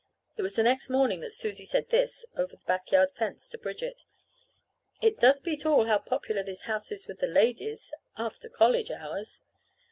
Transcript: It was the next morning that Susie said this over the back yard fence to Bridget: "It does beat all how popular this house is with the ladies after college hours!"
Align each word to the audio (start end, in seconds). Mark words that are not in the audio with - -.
It 0.35 0.41
was 0.41 0.55
the 0.55 0.63
next 0.63 0.89
morning 0.89 1.19
that 1.19 1.31
Susie 1.31 1.63
said 1.63 1.89
this 1.89 2.25
over 2.35 2.55
the 2.55 2.63
back 2.65 2.91
yard 2.91 3.11
fence 3.15 3.47
to 3.49 3.57
Bridget: 3.59 4.01
"It 4.99 5.19
does 5.19 5.39
beat 5.39 5.63
all 5.63 5.85
how 5.85 5.99
popular 5.99 6.41
this 6.41 6.63
house 6.63 6.91
is 6.91 7.05
with 7.07 7.19
the 7.19 7.27
ladies 7.27 7.93
after 8.17 8.49
college 8.49 8.89
hours!" 8.89 9.43